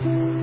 [0.00, 0.41] 嗯。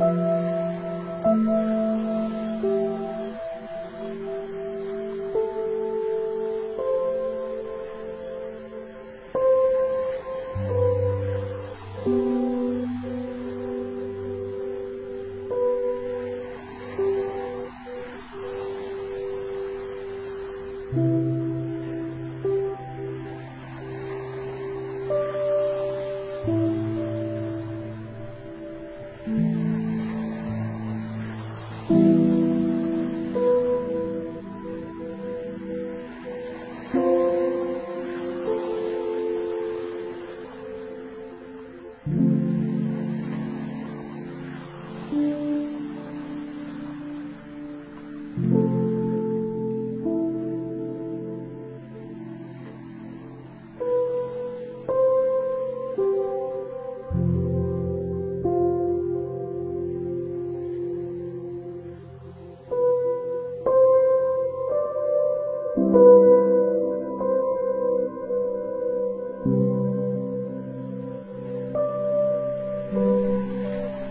[0.00, 0.37] 嗯。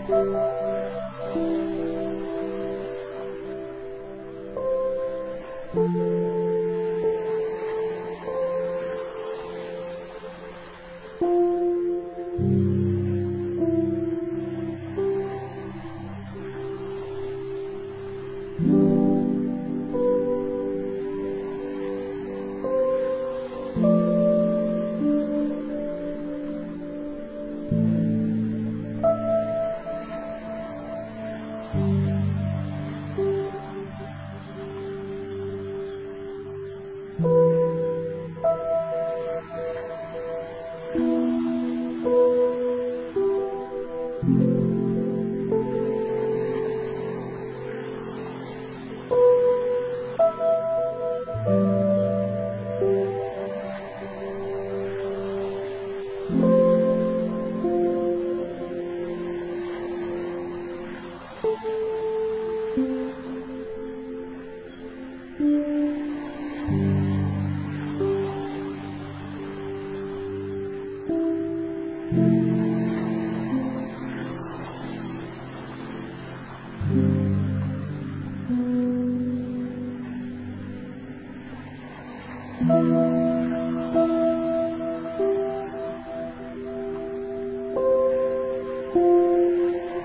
[0.08, 0.57] 嗯。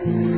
[0.05, 0.32] Thank